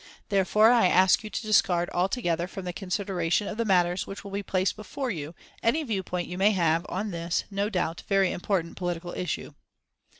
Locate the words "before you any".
4.75-5.83